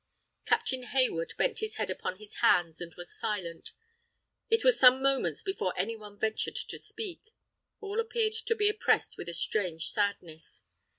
Captain 0.47 0.81
Hayward 0.81 1.35
bent 1.37 1.59
his 1.59 1.75
head 1.75 1.91
upon 1.91 2.17
his 2.17 2.37
hands 2.37 2.81
and 2.81 2.95
was 2.95 3.13
silent. 3.15 3.71
It 4.49 4.63
was 4.63 4.79
some 4.79 4.99
moments 4.99 5.43
before 5.43 5.77
any 5.77 5.95
one 5.95 6.17
ventured 6.17 6.55
to 6.55 6.79
speak. 6.79 7.35
All 7.81 7.99
appeared 7.99 8.33
to 8.47 8.55
be 8.55 8.67
oppressed 8.67 9.15
with 9.15 9.29
a 9.29 9.33
strange 9.35 9.89
sadness. 9.91 10.63